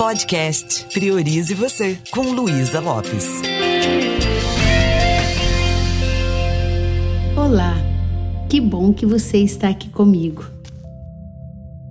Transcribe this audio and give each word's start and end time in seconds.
Podcast 0.00 0.86
Priorize 0.94 1.52
Você, 1.52 1.98
com 2.10 2.22
Luísa 2.22 2.80
Lopes. 2.80 3.42
Olá, 7.36 7.74
que 8.48 8.62
bom 8.62 8.94
que 8.94 9.04
você 9.04 9.36
está 9.36 9.68
aqui 9.68 9.90
comigo. 9.90 10.42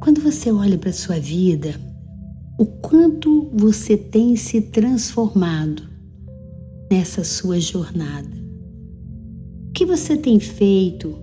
Quando 0.01 0.21
você 0.21 0.51
olha 0.51 0.75
para 0.75 0.89
a 0.89 0.93
sua 0.93 1.19
vida, 1.19 1.79
o 2.57 2.65
quanto 2.65 3.48
você 3.54 3.95
tem 3.95 4.36
se 4.36 4.60
transformado 4.60 5.84
nessa 6.91 7.23
sua 7.23 7.60
jornada. 7.60 8.36
O 9.68 9.71
que 9.71 9.86
você 9.86 10.18
tem 10.18 10.39
feito 10.39 11.16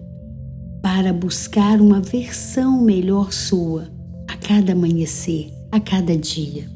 para 0.80 1.12
buscar 1.12 1.80
uma 1.80 2.00
versão 2.00 2.80
melhor 2.80 3.32
sua 3.32 3.88
a 4.28 4.36
cada 4.36 4.70
amanhecer, 4.70 5.52
a 5.72 5.80
cada 5.80 6.16
dia? 6.16 6.75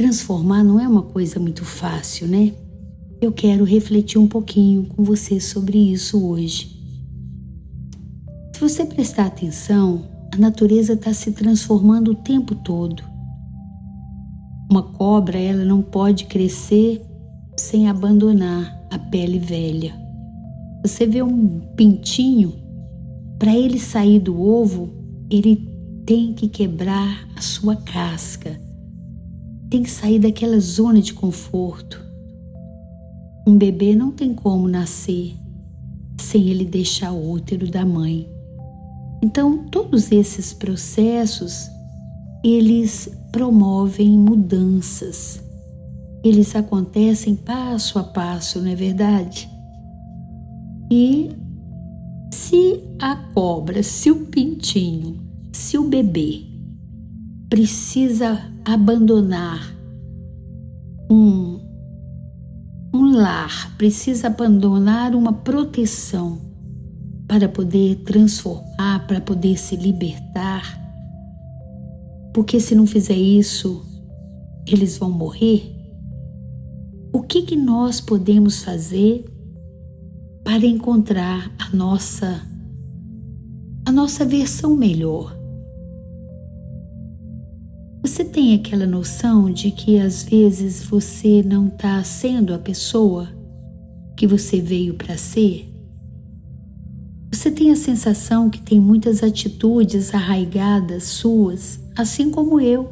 Transformar 0.00 0.64
não 0.64 0.80
é 0.80 0.88
uma 0.88 1.02
coisa 1.02 1.38
muito 1.38 1.62
fácil, 1.62 2.26
né? 2.26 2.54
Eu 3.20 3.30
quero 3.30 3.64
refletir 3.64 4.18
um 4.18 4.26
pouquinho 4.26 4.86
com 4.86 5.04
você 5.04 5.38
sobre 5.38 5.76
isso 5.76 6.26
hoje. 6.26 6.74
Se 8.54 8.58
você 8.58 8.86
prestar 8.86 9.26
atenção, 9.26 10.06
a 10.32 10.38
natureza 10.38 10.94
está 10.94 11.12
se 11.12 11.32
transformando 11.32 12.12
o 12.12 12.14
tempo 12.14 12.54
todo. 12.54 13.02
Uma 14.70 14.84
cobra, 14.84 15.38
ela 15.38 15.66
não 15.66 15.82
pode 15.82 16.24
crescer 16.24 17.02
sem 17.58 17.86
abandonar 17.86 18.74
a 18.90 18.98
pele 18.98 19.38
velha. 19.38 19.94
Você 20.82 21.06
vê 21.06 21.22
um 21.22 21.60
pintinho, 21.76 22.54
para 23.38 23.54
ele 23.54 23.78
sair 23.78 24.18
do 24.18 24.40
ovo, 24.40 24.88
ele 25.30 25.68
tem 26.06 26.32
que 26.32 26.48
quebrar 26.48 27.28
a 27.36 27.42
sua 27.42 27.76
casca 27.76 28.69
tem 29.70 29.84
que 29.84 29.90
sair 29.90 30.18
daquela 30.18 30.58
zona 30.58 31.00
de 31.00 31.14
conforto. 31.14 32.04
Um 33.46 33.56
bebê 33.56 33.94
não 33.94 34.10
tem 34.10 34.34
como 34.34 34.68
nascer 34.68 35.36
sem 36.20 36.48
ele 36.48 36.64
deixar 36.64 37.12
o 37.12 37.30
útero 37.30 37.70
da 37.70 37.86
mãe. 37.86 38.28
Então, 39.22 39.64
todos 39.68 40.10
esses 40.10 40.52
processos, 40.52 41.70
eles 42.44 43.08
promovem 43.30 44.10
mudanças. 44.10 45.42
Eles 46.24 46.54
acontecem 46.54 47.34
passo 47.34 47.98
a 47.98 48.02
passo, 48.02 48.60
não 48.60 48.70
é 48.70 48.74
verdade? 48.74 49.48
E 50.90 51.30
se 52.32 52.82
a 52.98 53.16
cobra, 53.16 53.82
se 53.82 54.10
o 54.10 54.26
pintinho, 54.26 55.20
se 55.52 55.78
o 55.78 55.84
bebê 55.84 56.49
precisa 57.50 58.40
abandonar 58.64 59.76
um, 61.10 61.58
um 62.94 63.16
lar, 63.16 63.76
precisa 63.76 64.28
abandonar 64.28 65.16
uma 65.16 65.32
proteção 65.32 66.40
para 67.26 67.48
poder 67.48 67.96
transformar, 68.04 69.04
para 69.08 69.20
poder 69.20 69.58
se 69.58 69.74
libertar. 69.74 70.78
Porque 72.32 72.60
se 72.60 72.76
não 72.76 72.86
fizer 72.86 73.16
isso, 73.16 73.84
eles 74.64 74.96
vão 74.96 75.10
morrer. 75.10 75.76
O 77.12 77.22
que, 77.22 77.42
que 77.42 77.56
nós 77.56 78.00
podemos 78.00 78.62
fazer 78.62 79.24
para 80.44 80.64
encontrar 80.64 81.50
a 81.58 81.76
nossa 81.76 82.48
a 83.84 83.90
nossa 83.90 84.24
versão 84.24 84.76
melhor? 84.76 85.39
Você 88.02 88.24
tem 88.24 88.54
aquela 88.54 88.86
noção 88.86 89.50
de 89.50 89.70
que 89.70 89.98
às 89.98 90.22
vezes 90.22 90.82
você 90.82 91.42
não 91.42 91.68
está 91.68 92.02
sendo 92.02 92.54
a 92.54 92.58
pessoa 92.58 93.28
que 94.16 94.26
você 94.26 94.58
veio 94.58 94.94
para 94.94 95.18
ser? 95.18 95.68
Você 97.30 97.50
tem 97.50 97.70
a 97.70 97.76
sensação 97.76 98.48
que 98.48 98.60
tem 98.60 98.80
muitas 98.80 99.22
atitudes 99.22 100.14
arraigadas 100.14 101.04
suas, 101.04 101.78
assim 101.94 102.30
como 102.30 102.58
eu. 102.58 102.88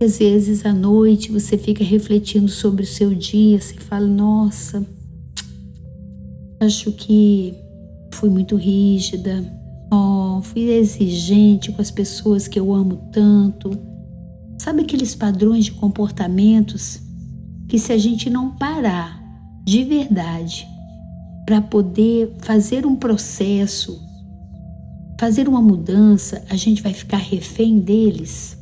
Às 0.00 0.18
vezes 0.18 0.64
à 0.64 0.72
noite 0.72 1.32
você 1.32 1.58
fica 1.58 1.82
refletindo 1.82 2.48
sobre 2.48 2.84
o 2.84 2.86
seu 2.86 3.12
dia, 3.12 3.60
você 3.60 3.74
fala: 3.74 4.06
Nossa, 4.06 4.86
acho 6.60 6.92
que 6.92 7.52
fui 8.12 8.30
muito 8.30 8.54
rígida, 8.54 9.44
oh, 9.92 10.40
fui 10.40 10.70
exigente 10.70 11.72
com 11.72 11.82
as 11.82 11.90
pessoas 11.90 12.46
que 12.46 12.60
eu 12.60 12.72
amo 12.72 13.08
tanto 13.12 13.88
Sabe 14.68 14.82
aqueles 14.82 15.14
padrões 15.14 15.64
de 15.64 15.72
comportamentos 15.72 17.00
que, 17.66 17.78
se 17.78 17.90
a 17.90 17.96
gente 17.96 18.28
não 18.28 18.54
parar 18.54 19.18
de 19.64 19.82
verdade 19.82 20.68
para 21.46 21.62
poder 21.62 22.34
fazer 22.40 22.84
um 22.84 22.94
processo, 22.94 23.98
fazer 25.18 25.48
uma 25.48 25.62
mudança, 25.62 26.44
a 26.50 26.54
gente 26.54 26.82
vai 26.82 26.92
ficar 26.92 27.16
refém 27.16 27.80
deles? 27.80 28.58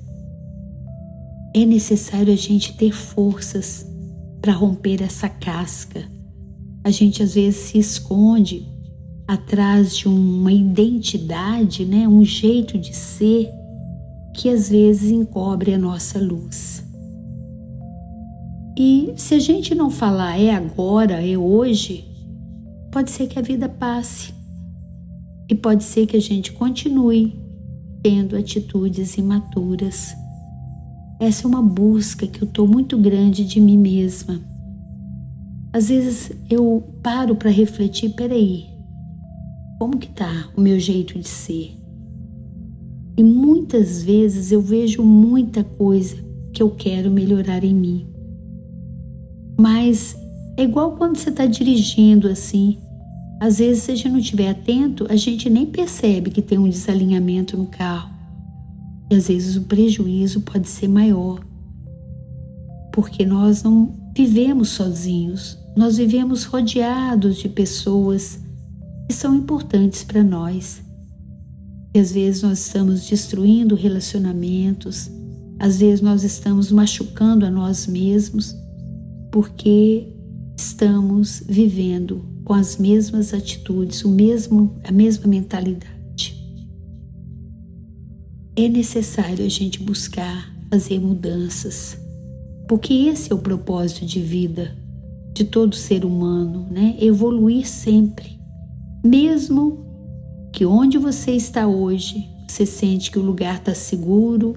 É 1.53 1.67
necessário 1.67 2.33
a 2.33 2.37
gente 2.37 2.75
ter 2.75 2.93
forças 2.93 3.85
para 4.41 4.53
romper 4.53 5.03
essa 5.03 5.29
casca. 5.29 6.09
A 6.85 6.91
gente 6.93 7.21
às 7.21 7.35
vezes 7.35 7.63
se 7.63 7.79
esconde 7.79 8.65
atrás 9.27 9.97
de 9.97 10.07
uma 10.07 10.53
identidade, 10.53 11.85
né, 11.85 12.07
um 12.07 12.25
jeito 12.25 12.79
de 12.79 12.95
ser 12.95 13.51
que 14.37 14.51
às 14.51 14.69
vezes 14.69 15.11
encobre 15.11 15.73
a 15.73 15.79
nossa 15.79 16.19
luz. 16.19 16.85
E 18.79 19.15
se 19.17 19.35
a 19.35 19.39
gente 19.39 19.75
não 19.75 19.91
falar 19.91 20.39
é 20.39 20.55
agora, 20.55 21.27
é 21.27 21.39
hoje, 21.39 22.05
pode 22.93 23.11
ser 23.11 23.27
que 23.27 23.39
a 23.39 23.43
vida 23.43 23.67
passe 23.67 24.35
e 25.49 25.55
pode 25.55 25.83
ser 25.83 26.07
que 26.07 26.17
a 26.17 26.21
gente 26.21 26.53
continue 26.53 27.41
tendo 28.03 28.37
atitudes 28.37 29.17
imaturas. 29.17 30.15
Essa 31.19 31.47
é 31.47 31.49
uma 31.49 31.63
busca 31.63 32.27
que 32.27 32.43
eu 32.43 32.47
estou 32.47 32.69
muito 32.69 32.99
grande 32.99 33.43
de 33.43 33.59
mim 33.59 33.79
mesma. 33.79 34.39
Às 35.73 35.89
vezes 35.89 36.31
eu 36.51 36.85
paro 37.03 37.35
para 37.37 37.51
refletir, 37.51 38.11
peraí, 38.11 38.67
como 39.79 39.97
que 39.97 40.09
tá 40.09 40.51
o 40.55 40.61
meu 40.61 40.79
jeito 40.79 41.19
de 41.19 41.27
ser? 41.27 41.86
E 43.17 43.23
muitas 43.23 44.03
vezes 44.03 44.53
eu 44.53 44.61
vejo 44.61 45.03
muita 45.03 45.65
coisa 45.65 46.17
que 46.53 46.63
eu 46.63 46.71
quero 46.71 47.11
melhorar 47.11 47.65
em 47.65 47.75
mim. 47.75 48.07
Mas 49.59 50.17
é 50.57 50.65
igual 50.65 50.97
quando 50.97 51.17
você 51.17 51.31
está 51.31 51.47
dirigindo 51.47 52.29
assim. 52.29 52.79
Às 53.41 53.59
vezes, 53.59 53.83
se 53.83 53.93
a 53.93 53.95
gente 53.95 54.09
não 54.09 54.19
estiver 54.19 54.49
atento, 54.49 55.07
a 55.11 55.17
gente 55.17 55.51
nem 55.51 55.67
percebe 55.67 56.31
que 56.31 56.41
tem 56.41 56.59
um 56.59 56.69
desalinhamento 56.69 57.57
no 57.57 57.67
carro. 57.67 58.11
E 59.11 59.15
às 59.15 59.29
vezes 59.29 59.57
o 59.57 59.63
prejuízo 59.63 60.41
pode 60.41 60.69
ser 60.69 60.89
maior. 60.89 61.41
Porque 62.93 63.27
nós 63.27 63.63
não 63.63 63.95
vivemos 64.17 64.71
sozinhos, 64.71 65.59
nós 65.77 65.99
vivemos 65.99 66.45
rodeados 66.45 67.37
de 67.37 67.49
pessoas 67.51 68.41
que 69.07 69.15
são 69.15 69.35
importantes 69.35 70.03
para 70.03 70.25
nós. 70.25 70.83
E 71.97 71.99
às 71.99 72.13
vezes 72.13 72.43
nós 72.43 72.59
estamos 72.59 73.09
destruindo 73.09 73.75
relacionamentos, 73.75 75.11
às 75.59 75.79
vezes 75.79 76.03
nós 76.03 76.25
estamos 76.25 76.71
machucando 76.71 77.47
a 77.47 77.51
nós 77.51 77.87
mesmos, 77.87 78.55
porque 79.33 80.07
estamos 80.55 81.43
vivendo 81.49 82.23
com 82.45 82.53
as 82.53 82.77
mesmas 82.77 83.33
atitudes, 83.33 84.05
o 84.05 84.11
mesmo, 84.11 84.79
a 84.85 84.93
mesma 84.93 85.27
mentalidade. 85.27 86.37
É 88.55 88.69
necessário 88.69 89.43
a 89.43 89.49
gente 89.49 89.83
buscar 89.83 90.55
fazer 90.69 91.01
mudanças, 91.01 91.97
porque 92.69 92.93
esse 92.93 93.33
é 93.33 93.35
o 93.35 93.39
propósito 93.39 94.05
de 94.05 94.21
vida 94.21 94.77
de 95.33 95.45
todo 95.45 95.75
ser 95.75 96.05
humano, 96.05 96.67
né? 96.71 96.95
Evoluir 97.01 97.67
sempre, 97.67 98.39
mesmo 99.03 99.86
que 100.57 100.65
onde 100.65 100.97
você 100.97 101.33
está 101.33 101.67
hoje, 101.67 102.31
você 102.49 102.65
sente 102.65 103.11
que 103.11 103.19
o 103.19 103.23
lugar 103.23 103.57
está 103.57 103.75
seguro, 103.75 104.57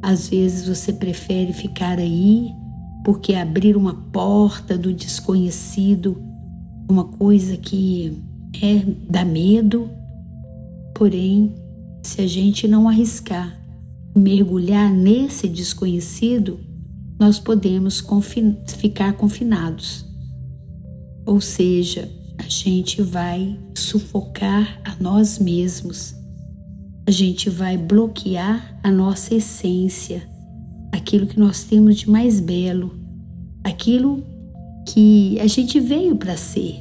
às 0.00 0.28
vezes 0.28 0.68
você 0.68 0.92
prefere 0.92 1.52
ficar 1.52 1.98
aí 1.98 2.52
porque 3.04 3.34
abrir 3.34 3.76
uma 3.76 3.92
porta 4.12 4.78
do 4.78 4.92
desconhecido, 4.92 6.16
uma 6.88 7.02
coisa 7.02 7.56
que 7.56 8.22
é 8.62 8.84
dá 9.10 9.24
medo. 9.24 9.90
Porém, 10.94 11.56
se 12.04 12.20
a 12.20 12.26
gente 12.28 12.68
não 12.68 12.88
arriscar 12.88 13.60
mergulhar 14.16 14.92
nesse 14.92 15.48
desconhecido, 15.48 16.60
nós 17.18 17.40
podemos 17.40 18.00
ficar 18.78 19.14
confinados. 19.14 20.06
Ou 21.26 21.40
seja, 21.40 22.08
a 22.38 22.48
gente 22.48 23.02
vai 23.02 23.58
sufocar 23.74 24.80
a 24.84 24.94
nós 25.02 25.38
mesmos, 25.38 26.14
a 27.06 27.10
gente 27.10 27.48
vai 27.48 27.76
bloquear 27.76 28.78
a 28.82 28.90
nossa 28.90 29.34
essência, 29.34 30.28
aquilo 30.92 31.26
que 31.26 31.38
nós 31.38 31.64
temos 31.64 31.96
de 31.96 32.10
mais 32.10 32.40
belo, 32.40 32.94
aquilo 33.64 34.24
que 34.88 35.38
a 35.40 35.46
gente 35.46 35.80
veio 35.80 36.16
para 36.16 36.36
ser, 36.36 36.76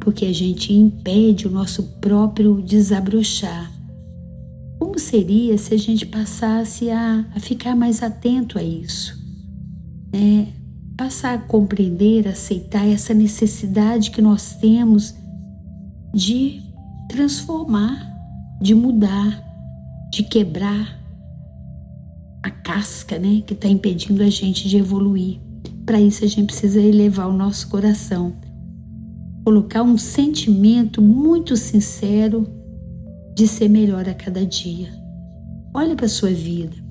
porque 0.00 0.24
a 0.26 0.32
gente 0.32 0.72
impede 0.72 1.46
o 1.46 1.50
nosso 1.50 1.82
próprio 2.00 2.60
desabrochar. 2.62 3.72
Como 4.78 4.98
seria 4.98 5.56
se 5.56 5.74
a 5.74 5.78
gente 5.78 6.04
passasse 6.06 6.90
a, 6.90 7.24
a 7.34 7.40
ficar 7.40 7.74
mais 7.74 8.02
atento 8.02 8.58
a 8.58 8.62
isso? 8.62 9.16
É, 10.12 10.46
passar 10.96 11.34
a 11.34 11.38
compreender, 11.38 12.28
aceitar 12.28 12.86
essa 12.86 13.12
necessidade 13.12 14.10
que 14.10 14.22
nós 14.22 14.54
temos 14.56 15.14
de 16.12 16.62
transformar, 17.08 18.12
de 18.60 18.74
mudar, 18.74 19.42
de 20.10 20.22
quebrar 20.22 21.00
a 22.42 22.50
casca, 22.50 23.18
né, 23.18 23.42
que 23.46 23.54
está 23.54 23.68
impedindo 23.68 24.22
a 24.22 24.30
gente 24.30 24.68
de 24.68 24.76
evoluir. 24.76 25.40
Para 25.84 26.00
isso 26.00 26.24
a 26.24 26.28
gente 26.28 26.46
precisa 26.46 26.80
elevar 26.80 27.28
o 27.28 27.36
nosso 27.36 27.68
coração, 27.68 28.34
colocar 29.44 29.82
um 29.82 29.98
sentimento 29.98 31.02
muito 31.02 31.56
sincero 31.56 32.46
de 33.34 33.48
ser 33.48 33.68
melhor 33.68 34.08
a 34.08 34.14
cada 34.14 34.46
dia. 34.46 34.88
Olha 35.74 35.96
para 35.96 36.06
sua 36.06 36.30
vida. 36.30 36.83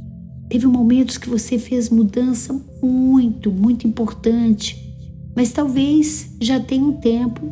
Teve 0.54 0.68
momentos 0.68 1.18
que 1.18 1.28
você 1.28 1.58
fez 1.58 1.90
mudança 1.90 2.56
muito, 2.80 3.52
muito 3.52 3.88
importante, 3.88 4.96
mas 5.36 5.52
talvez 5.52 6.30
já 6.40 6.60
tenha 6.60 6.86
um 6.86 6.94
tempo 6.94 7.52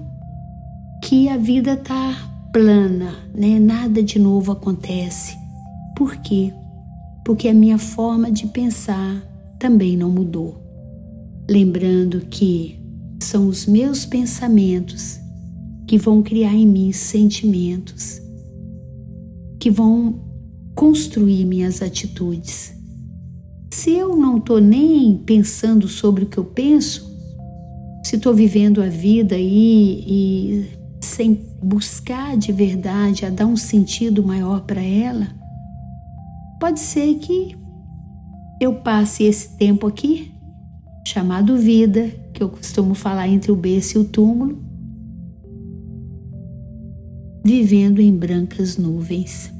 que 1.03 1.27
a 1.27 1.36
vida 1.36 1.75
tá 1.75 2.48
plana, 2.53 3.12
né? 3.33 3.57
Nada 3.59 4.03
de 4.03 4.19
novo 4.19 4.51
acontece. 4.51 5.36
Por 5.98 6.15
quê? 6.18 6.53
Porque 7.25 7.48
a 7.48 7.56
minha 7.56 7.80
forma 7.80 8.31
de 8.31 8.45
pensar 8.45 9.19
também 9.57 9.97
não 9.97 10.12
mudou. 10.12 10.62
Lembrando 11.50 12.21
que 12.30 12.80
são 13.19 13.47
os 13.47 13.65
meus 13.65 14.06
pensamentos 14.06 15.19
que 15.88 15.97
vão 15.97 16.21
criar 16.21 16.54
em 16.54 16.68
mim 16.68 16.92
sentimentos, 16.92 18.21
que 19.59 19.71
vão 19.71 20.21
construir 20.75 21.45
minhas 21.45 21.81
atitudes. 21.81 22.80
Se 23.81 23.94
eu 23.94 24.16
não 24.16 24.38
estou 24.38 24.62
nem 24.62 25.18
pensando 25.18 25.88
sobre 25.88 26.24
o 26.24 26.28
que 26.28 26.38
eu 26.38 26.45
penso, 26.45 27.04
se 28.06 28.16
estou 28.16 28.31
vivendo 28.31 28.80
a 28.80 28.86
vida 28.86 29.36
e, 29.39 30.04
e 30.07 30.69
sem 31.01 31.33
buscar 31.63 32.38
de 32.38 32.51
verdade 32.51 33.25
a 33.25 33.31
dar 33.31 33.48
um 33.48 33.57
sentido 33.57 34.22
maior 34.22 34.62
para 34.68 34.80
ela, 34.80 35.30
pode 36.60 36.80
ser 36.80 37.16
que 37.16 37.57
eu 38.62 38.75
passe 38.75 39.24
esse 39.24 39.57
tempo 39.57 39.88
aqui, 39.88 40.31
chamado 41.07 41.57
vida, 41.57 42.07
que 42.36 42.44
eu 42.44 42.50
costumo 42.50 42.94
falar 42.94 43.28
entre 43.30 43.51
o 43.51 43.56
berço 43.56 43.98
e 43.98 44.01
o 44.01 44.06
túmulo, 44.06 44.63
vivendo 47.44 48.00
em 48.00 48.16
brancas 48.16 48.78
nuvens, 48.78 49.51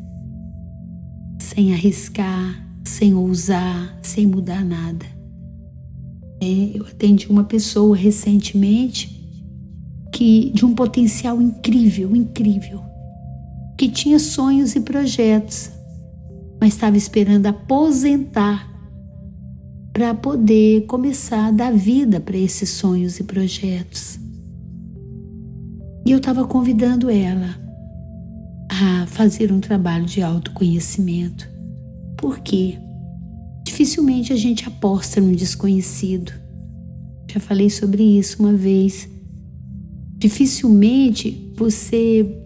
sem 1.40 1.74
arriscar, 1.74 2.71
sem 2.84 3.14
ousar, 3.14 4.00
sem 4.02 4.26
mudar 4.26 4.64
nada. 4.64 5.06
É, 6.42 6.72
eu 6.74 6.86
atendi 6.86 7.28
uma 7.28 7.44
pessoa 7.44 7.96
recentemente 7.96 9.22
que 10.12 10.52
de 10.54 10.66
um 10.66 10.74
potencial 10.74 11.42
incrível, 11.42 12.16
incrível, 12.16 12.82
que 13.78 13.90
tinha 13.90 14.20
sonhos 14.20 14.76
e 14.76 14.82
projetos, 14.82 15.72
mas 16.60 16.74
estava 16.74 16.98
esperando 16.98 17.48
aposentar 17.48 18.70
para 19.94 20.14
poder 20.14 20.86
começar 20.86 21.48
a 21.48 21.52
dar 21.52 21.74
vida 21.74 22.20
para 22.20 22.38
esses 22.38 22.70
sonhos 22.70 23.20
e 23.20 23.24
projetos. 23.24 24.20
E 26.06 26.12
eu 26.12 26.18
estava 26.18 26.46
convidando 26.46 27.10
ela 27.10 27.60
a 28.70 29.06
fazer 29.06 29.52
um 29.52 29.60
trabalho 29.60 30.06
de 30.06 30.22
autoconhecimento. 30.22 31.51
Por 32.22 32.40
quê? 32.40 32.78
Dificilmente 33.66 34.32
a 34.32 34.36
gente 34.36 34.68
aposta 34.68 35.20
no 35.20 35.36
desconhecido. 35.36 36.32
Já 37.28 37.40
falei 37.40 37.70
sobre 37.70 38.04
isso 38.04 38.42
uma 38.42 38.54
vez. 38.54 39.10
Dificilmente 40.18 41.52
você 41.58 42.38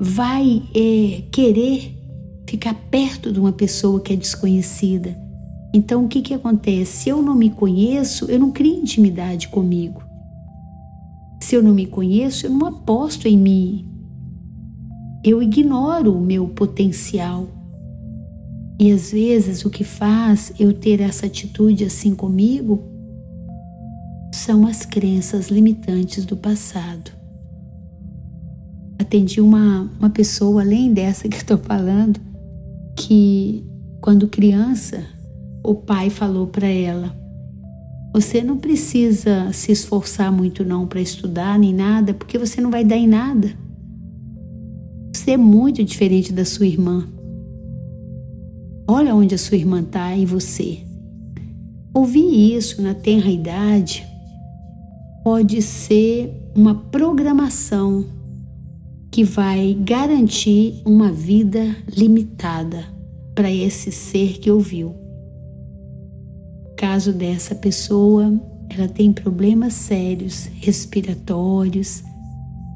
vai 0.00 0.62
é, 0.74 1.22
querer 1.30 1.96
ficar 2.48 2.74
perto 2.74 3.32
de 3.32 3.38
uma 3.38 3.52
pessoa 3.52 4.00
que 4.00 4.12
é 4.12 4.16
desconhecida. 4.16 5.16
Então, 5.72 6.04
o 6.04 6.08
que, 6.08 6.20
que 6.20 6.34
acontece? 6.34 7.04
Se 7.04 7.08
eu 7.10 7.22
não 7.22 7.36
me 7.36 7.50
conheço, 7.50 8.24
eu 8.24 8.40
não 8.40 8.50
crio 8.50 8.80
intimidade 8.80 9.46
comigo. 9.46 10.02
Se 11.40 11.54
eu 11.54 11.62
não 11.62 11.72
me 11.72 11.86
conheço, 11.86 12.46
eu 12.46 12.50
não 12.50 12.66
aposto 12.66 13.28
em 13.28 13.38
mim. 13.38 13.88
Eu 15.22 15.40
ignoro 15.40 16.16
o 16.16 16.20
meu 16.20 16.48
potencial. 16.48 17.46
E 18.80 18.90
às 18.92 19.12
vezes 19.12 19.62
o 19.66 19.68
que 19.68 19.84
faz 19.84 20.54
eu 20.58 20.72
ter 20.72 21.02
essa 21.02 21.26
atitude 21.26 21.84
assim 21.84 22.14
comigo 22.14 22.82
são 24.34 24.66
as 24.66 24.86
crenças 24.86 25.50
limitantes 25.50 26.24
do 26.24 26.34
passado. 26.34 27.10
Atendi 28.98 29.38
uma, 29.38 29.90
uma 29.98 30.08
pessoa, 30.08 30.62
além 30.62 30.94
dessa 30.94 31.28
que 31.28 31.36
estou 31.36 31.58
falando, 31.58 32.18
que 32.96 33.66
quando 34.00 34.26
criança, 34.26 35.04
o 35.62 35.74
pai 35.74 36.08
falou 36.08 36.46
para 36.46 36.66
ela: 36.66 37.14
Você 38.14 38.40
não 38.42 38.56
precisa 38.56 39.52
se 39.52 39.72
esforçar 39.72 40.32
muito 40.32 40.64
não 40.64 40.86
para 40.86 41.02
estudar 41.02 41.58
nem 41.58 41.74
nada, 41.74 42.14
porque 42.14 42.38
você 42.38 42.62
não 42.62 42.70
vai 42.70 42.82
dar 42.82 42.96
em 42.96 43.06
nada. 43.06 43.50
Você 45.14 45.32
é 45.32 45.36
muito 45.36 45.84
diferente 45.84 46.32
da 46.32 46.46
sua 46.46 46.66
irmã. 46.66 47.19
Olha 48.92 49.14
onde 49.14 49.36
a 49.36 49.38
sua 49.38 49.56
irmã 49.56 49.82
está 49.82 50.16
e 50.16 50.26
você. 50.26 50.80
Ouvir 51.94 52.56
isso 52.56 52.82
na 52.82 52.92
tenra 52.92 53.30
idade 53.30 54.04
pode 55.22 55.62
ser 55.62 56.50
uma 56.56 56.74
programação 56.74 58.04
que 59.12 59.22
vai 59.22 59.74
garantir 59.74 60.82
uma 60.84 61.12
vida 61.12 61.76
limitada 61.96 62.84
para 63.32 63.48
esse 63.48 63.92
ser 63.92 64.40
que 64.40 64.50
ouviu. 64.50 64.92
Caso 66.76 67.12
dessa 67.12 67.54
pessoa, 67.54 68.42
ela 68.70 68.88
tem 68.88 69.12
problemas 69.12 69.74
sérios 69.74 70.50
respiratórios, 70.60 72.02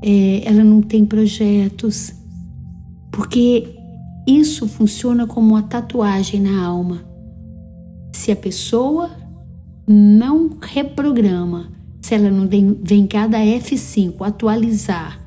é, 0.00 0.48
ela 0.48 0.62
não 0.62 0.80
tem 0.80 1.04
projetos, 1.04 2.14
porque 3.10 3.82
isso 4.26 4.66
funciona 4.66 5.26
como 5.26 5.50
uma 5.50 5.62
tatuagem 5.62 6.40
na 6.40 6.64
alma. 6.64 7.04
Se 8.12 8.32
a 8.32 8.36
pessoa 8.36 9.10
não 9.86 10.56
reprograma, 10.60 11.72
se 12.00 12.14
ela 12.14 12.30
não 12.30 12.48
vem 12.48 13.06
cada 13.06 13.38
F5 13.38 14.14
atualizar. 14.20 15.20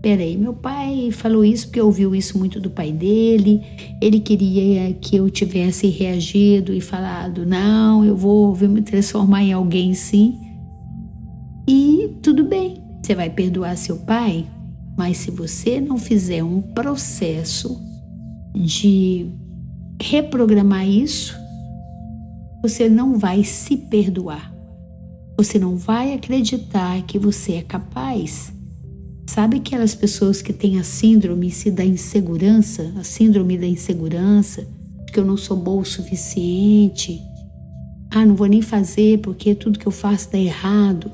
Peraí, 0.00 0.36
meu 0.36 0.54
pai 0.54 1.10
falou 1.10 1.44
isso 1.44 1.66
porque 1.66 1.80
ouviu 1.80 2.14
isso 2.14 2.38
muito 2.38 2.60
do 2.60 2.70
pai 2.70 2.92
dele. 2.92 3.60
Ele 4.00 4.20
queria 4.20 4.94
que 4.94 5.16
eu 5.16 5.28
tivesse 5.28 5.88
reagido 5.88 6.72
e 6.72 6.80
falado: 6.80 7.44
não, 7.44 8.04
eu 8.04 8.16
vou, 8.16 8.54
vou 8.54 8.68
me 8.68 8.80
transformar 8.80 9.42
em 9.42 9.52
alguém 9.52 9.92
sim. 9.94 10.38
E 11.66 12.16
tudo 12.22 12.44
bem, 12.44 12.82
você 13.02 13.14
vai 13.14 13.28
perdoar 13.28 13.76
seu 13.76 13.96
pai, 13.98 14.46
mas 14.96 15.18
se 15.18 15.30
você 15.30 15.80
não 15.80 15.98
fizer 15.98 16.42
um 16.42 16.62
processo 16.62 17.87
de 18.64 19.26
reprogramar 20.00 20.88
isso, 20.88 21.36
você 22.60 22.88
não 22.88 23.18
vai 23.18 23.44
se 23.44 23.76
perdoar. 23.76 24.52
Você 25.36 25.58
não 25.58 25.76
vai 25.76 26.12
acreditar 26.14 27.00
que 27.02 27.18
você 27.18 27.54
é 27.54 27.62
capaz. 27.62 28.52
Sabe 29.28 29.58
aquelas 29.58 29.94
pessoas 29.94 30.42
que 30.42 30.52
têm 30.52 30.78
a 30.78 30.82
síndrome 30.82 31.52
da 31.72 31.84
insegurança, 31.84 32.92
a 32.98 33.04
síndrome 33.04 33.56
da 33.56 33.66
insegurança, 33.66 34.66
que 35.12 35.20
eu 35.20 35.24
não 35.24 35.36
sou 35.36 35.56
boa 35.56 35.82
o 35.82 35.84
suficiente, 35.84 37.22
ah, 38.10 38.24
não 38.24 38.34
vou 38.34 38.46
nem 38.46 38.62
fazer 38.62 39.18
porque 39.18 39.54
tudo 39.54 39.78
que 39.78 39.86
eu 39.86 39.92
faço 39.92 40.32
dá 40.32 40.38
errado. 40.38 41.12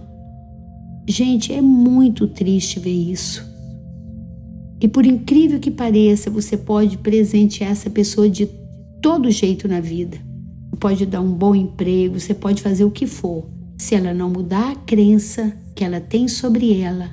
Gente, 1.06 1.52
é 1.52 1.60
muito 1.60 2.26
triste 2.26 2.80
ver 2.80 2.90
isso. 2.90 3.53
E 4.80 4.88
por 4.88 5.06
incrível 5.06 5.58
que 5.58 5.70
pareça, 5.70 6.30
você 6.30 6.56
pode 6.56 6.98
presentear 6.98 7.70
essa 7.70 7.88
pessoa 7.88 8.28
de 8.28 8.46
todo 9.00 9.30
jeito 9.30 9.68
na 9.68 9.80
vida. 9.80 10.18
Você 10.70 10.76
pode 10.76 11.06
dar 11.06 11.20
um 11.20 11.32
bom 11.32 11.54
emprego, 11.54 12.18
você 12.18 12.34
pode 12.34 12.60
fazer 12.62 12.84
o 12.84 12.90
que 12.90 13.06
for. 13.06 13.48
Se 13.78 13.94
ela 13.94 14.12
não 14.12 14.30
mudar 14.30 14.72
a 14.72 14.76
crença 14.76 15.52
que 15.74 15.84
ela 15.84 16.00
tem 16.00 16.28
sobre 16.28 16.78
ela, 16.80 17.10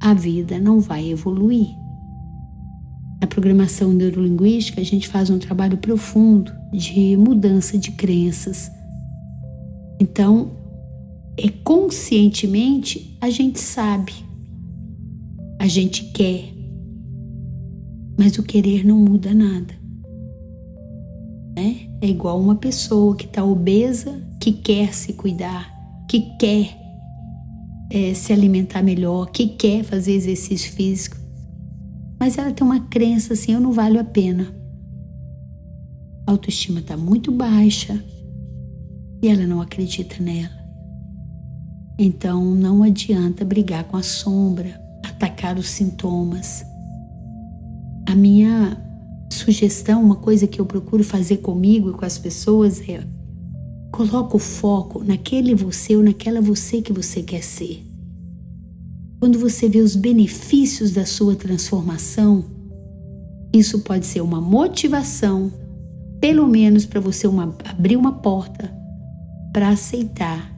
a 0.00 0.14
vida 0.14 0.58
não 0.58 0.80
vai 0.80 1.08
evoluir. 1.10 1.66
Na 3.20 3.26
programação 3.26 3.92
neurolinguística, 3.92 4.80
a 4.80 4.84
gente 4.84 5.08
faz 5.08 5.28
um 5.28 5.38
trabalho 5.38 5.76
profundo 5.78 6.52
de 6.72 7.16
mudança 7.16 7.78
de 7.78 7.90
crenças, 7.92 8.70
Então, 10.00 10.52
é 11.36 11.48
conscientemente 11.48 13.16
a 13.20 13.30
gente 13.30 13.58
sabe, 13.58 14.12
a 15.58 15.66
gente 15.66 16.04
quer, 16.12 16.52
mas 18.18 18.36
o 18.36 18.42
querer 18.42 18.84
não 18.84 18.98
muda 18.98 19.32
nada. 19.32 19.74
Né? 21.56 21.88
É 22.00 22.08
igual 22.08 22.40
uma 22.40 22.56
pessoa 22.56 23.14
que 23.14 23.26
está 23.26 23.44
obesa, 23.44 24.20
que 24.40 24.52
quer 24.52 24.92
se 24.92 25.12
cuidar, 25.12 25.72
que 26.08 26.20
quer 26.38 26.76
é, 27.90 28.12
se 28.14 28.32
alimentar 28.32 28.82
melhor, 28.82 29.30
que 29.30 29.48
quer 29.48 29.84
fazer 29.84 30.12
exercício 30.12 30.72
físico, 30.72 31.16
mas 32.18 32.36
ela 32.36 32.52
tem 32.52 32.66
uma 32.66 32.80
crença 32.80 33.34
assim: 33.34 33.52
eu 33.52 33.60
não 33.60 33.72
valho 33.72 34.00
a 34.00 34.04
pena. 34.04 34.54
A 36.26 36.32
autoestima 36.32 36.80
está 36.80 36.96
muito 36.96 37.32
baixa 37.32 38.02
e 39.22 39.28
ela 39.28 39.46
não 39.46 39.60
acredita 39.62 40.22
nela. 40.22 40.58
Então 41.98 42.44
não 42.44 42.82
adianta 42.82 43.44
brigar 43.44 43.84
com 43.84 43.96
a 43.96 44.02
sombra, 44.02 44.80
atacar 45.04 45.56
os 45.56 45.68
sintomas. 45.68 46.64
A 48.08 48.14
minha 48.14 48.74
sugestão, 49.30 50.02
uma 50.02 50.16
coisa 50.16 50.46
que 50.46 50.58
eu 50.58 50.64
procuro 50.64 51.04
fazer 51.04 51.36
comigo 51.36 51.90
e 51.90 51.92
com 51.92 52.06
as 52.06 52.16
pessoas 52.16 52.80
é 52.88 53.06
coloca 53.92 54.34
o 54.34 54.38
foco 54.38 55.04
naquele 55.04 55.54
você 55.54 55.94
ou 55.94 56.02
naquela 56.02 56.40
você 56.40 56.80
que 56.80 56.90
você 56.90 57.22
quer 57.22 57.42
ser. 57.42 57.84
Quando 59.20 59.38
você 59.38 59.68
vê 59.68 59.80
os 59.80 59.94
benefícios 59.94 60.92
da 60.92 61.04
sua 61.04 61.36
transformação, 61.36 62.46
isso 63.52 63.80
pode 63.80 64.06
ser 64.06 64.22
uma 64.22 64.40
motivação, 64.40 65.52
pelo 66.18 66.48
menos 66.48 66.86
para 66.86 67.00
você 67.00 67.26
uma, 67.26 67.54
abrir 67.62 67.98
uma 67.98 68.12
porta 68.12 68.72
para 69.52 69.68
aceitar 69.68 70.50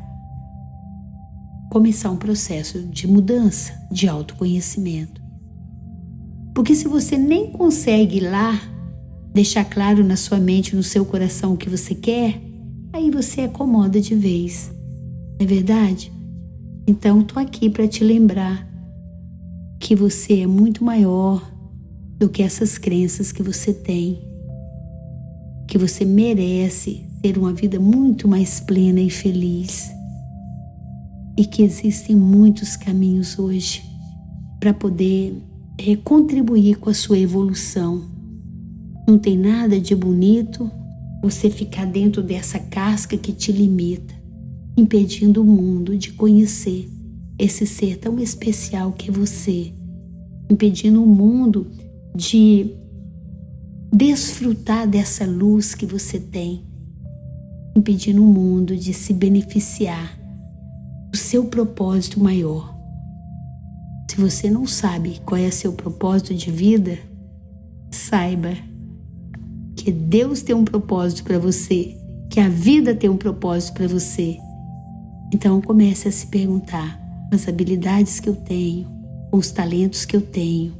começar 1.69 2.12
um 2.12 2.16
processo 2.16 2.80
de 2.80 3.09
mudança, 3.09 3.73
de 3.90 4.07
autoconhecimento. 4.07 5.20
Porque 6.61 6.75
se 6.75 6.87
você 6.87 7.17
nem 7.17 7.50
consegue 7.50 8.21
lá 8.21 8.61
deixar 9.33 9.64
claro 9.64 10.05
na 10.05 10.14
sua 10.14 10.38
mente, 10.38 10.76
no 10.76 10.83
seu 10.83 11.07
coração 11.07 11.55
o 11.55 11.57
que 11.57 11.71
você 11.71 11.95
quer, 11.95 12.38
aí 12.93 13.11
você 13.11 13.40
acomoda 13.40 13.99
de 13.99 14.14
vez. 14.14 14.71
Não 15.38 15.38
é 15.40 15.47
verdade? 15.47 16.12
Então, 16.87 17.23
estou 17.23 17.43
aqui 17.43 17.71
para 17.71 17.88
te 17.88 18.05
lembrar 18.05 18.69
que 19.81 19.97
você 19.97 20.40
é 20.40 20.47
muito 20.47 20.85
maior 20.85 21.50
do 22.19 22.29
que 22.29 22.43
essas 22.43 22.76
crenças 22.76 23.33
que 23.33 23.43
você 23.43 23.73
tem, 23.73 24.21
que 25.67 25.79
você 25.79 26.05
merece 26.05 27.07
ter 27.23 27.38
uma 27.38 27.55
vida 27.55 27.81
muito 27.81 28.29
mais 28.29 28.61
plena 28.61 29.00
e 29.00 29.09
feliz, 29.09 29.90
e 31.38 31.47
que 31.47 31.62
existem 31.62 32.14
muitos 32.14 32.76
caminhos 32.76 33.38
hoje 33.38 33.83
para 34.61 34.75
poder 34.75 35.49
é, 35.87 35.97
contribuir 35.97 36.77
com 36.77 36.91
a 36.91 36.95
sua 36.95 37.19
evolução. 37.19 38.05
Não 39.09 39.19
tem 39.19 39.37
nada 39.37 39.81
de 39.81 39.95
bonito 39.95 40.71
você 41.23 41.49
ficar 41.49 41.87
dentro 41.87 42.23
dessa 42.23 42.59
casca 42.59 43.17
que 43.17 43.33
te 43.33 43.51
limita 43.51 44.21
impedindo 44.77 45.43
o 45.43 45.45
mundo 45.45 45.97
de 45.97 46.13
conhecer 46.13 46.89
esse 47.39 47.67
ser 47.67 47.99
tão 47.99 48.19
especial 48.19 48.93
que 48.93 49.11
é 49.11 49.13
você, 49.13 49.73
impedindo 50.51 51.03
o 51.03 51.07
mundo 51.07 51.67
de 52.15 52.75
desfrutar 53.93 54.89
dessa 54.89 55.27
luz 55.27 55.75
que 55.75 55.87
você 55.87 56.19
tem, 56.19 56.65
impedindo 57.77 58.23
o 58.23 58.27
mundo 58.27 58.77
de 58.77 58.93
se 58.93 59.13
beneficiar 59.13 60.19
do 61.11 61.17
seu 61.17 61.45
propósito 61.45 62.21
maior. 62.21 62.70
Se 64.21 64.25
você 64.31 64.50
não 64.50 64.67
sabe 64.67 65.19
qual 65.25 65.41
é 65.41 65.50
seu 65.50 65.73
propósito 65.73 66.35
de 66.35 66.50
vida, 66.50 66.99
saiba 67.91 68.53
que 69.75 69.91
Deus 69.91 70.43
tem 70.43 70.55
um 70.55 70.62
propósito 70.62 71.25
para 71.25 71.39
você, 71.39 71.97
que 72.29 72.39
a 72.39 72.47
vida 72.47 72.95
tem 72.95 73.09
um 73.09 73.17
propósito 73.17 73.73
para 73.73 73.89
você. 73.89 74.37
Então 75.33 75.62
comece 75.62 76.07
a 76.07 76.12
se 76.12 76.27
perguntar 76.27 77.00
as 77.33 77.49
habilidades 77.49 78.21
que 78.21 78.29
eu 78.29 78.37
tenho, 78.37 78.87
os 79.33 79.50
talentos 79.53 80.05
que 80.05 80.15
eu 80.15 80.21
tenho, 80.21 80.75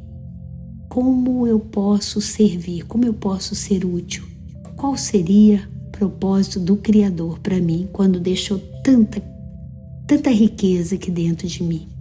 como 0.90 1.47
eu 1.47 1.59
posso 1.59 2.20
servir, 2.20 2.85
como 2.85 3.06
eu 3.06 3.14
posso 3.14 3.54
ser 3.54 3.87
útil, 3.87 4.28
qual 4.76 4.99
seria 4.99 5.66
o 5.87 5.90
propósito 5.92 6.61
do 6.61 6.76
Criador 6.76 7.38
para 7.38 7.59
mim 7.59 7.88
quando 7.90 8.20
deixou 8.20 8.59
tanta, 8.85 9.18
tanta 10.06 10.28
riqueza 10.28 10.97
aqui 10.97 11.11
dentro 11.11 11.49
de 11.49 11.62
mim. 11.62 12.00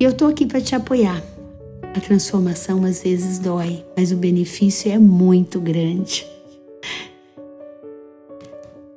Eu 0.00 0.12
estou 0.12 0.28
aqui 0.28 0.46
para 0.46 0.62
te 0.62 0.74
apoiar. 0.74 1.22
A 1.94 2.00
transformação 2.00 2.86
às 2.86 3.02
vezes 3.02 3.38
dói, 3.38 3.84
mas 3.94 4.10
o 4.10 4.16
benefício 4.16 4.90
é 4.90 4.98
muito 4.98 5.60
grande. 5.60 6.26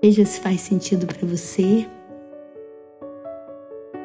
Veja 0.01 0.23
se 0.23 0.39
faz 0.39 0.61
sentido 0.61 1.05
para 1.05 1.27
você. 1.27 1.85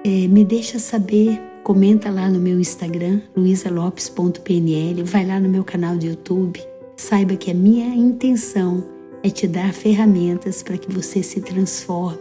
É, 0.04 0.26
me 0.26 0.44
deixa 0.44 0.80
saber, 0.80 1.40
comenta 1.62 2.10
lá 2.10 2.28
no 2.28 2.40
meu 2.40 2.58
Instagram, 2.58 3.20
luisalopes.pnl, 3.36 5.04
vai 5.04 5.24
lá 5.24 5.38
no 5.38 5.48
meu 5.48 5.62
canal 5.62 5.96
do 5.96 6.04
YouTube. 6.04 6.60
Saiba 6.96 7.36
que 7.36 7.52
a 7.52 7.54
minha 7.54 7.94
intenção 7.94 8.84
é 9.22 9.30
te 9.30 9.46
dar 9.46 9.72
ferramentas 9.72 10.64
para 10.64 10.76
que 10.76 10.92
você 10.92 11.22
se 11.22 11.40
transforme. 11.42 12.18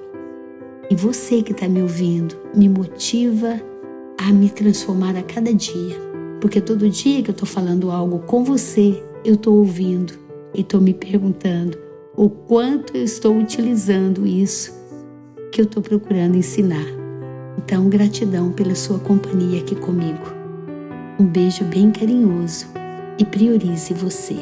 E 0.87 0.95
você 0.95 1.41
que 1.41 1.51
está 1.51 1.67
me 1.67 1.81
ouvindo, 1.81 2.37
me 2.53 2.69
motiva 2.69 3.59
a 4.17 4.31
me 4.31 4.49
transformar 4.49 5.15
a 5.15 5.23
cada 5.23 5.53
dia. 5.53 5.95
Porque 6.41 6.61
todo 6.61 6.89
dia 6.89 7.21
que 7.21 7.29
eu 7.29 7.33
estou 7.33 7.47
falando 7.47 7.91
algo 7.91 8.19
com 8.19 8.43
você, 8.43 9.01
eu 9.23 9.35
estou 9.35 9.57
ouvindo 9.57 10.13
e 10.53 10.61
estou 10.61 10.81
me 10.81 10.93
perguntando 10.93 11.77
o 12.15 12.29
quanto 12.29 12.95
eu 12.95 13.03
estou 13.03 13.37
utilizando 13.37 14.25
isso 14.25 14.73
que 15.51 15.61
eu 15.61 15.65
estou 15.65 15.81
procurando 15.81 16.37
ensinar. 16.37 16.85
Então, 17.57 17.89
gratidão 17.89 18.51
pela 18.51 18.75
sua 18.75 18.99
companhia 18.99 19.59
aqui 19.59 19.75
comigo. 19.75 20.25
Um 21.19 21.25
beijo 21.25 21.63
bem 21.65 21.91
carinhoso 21.91 22.67
e 23.17 23.25
priorize 23.25 23.93
você. 23.93 24.35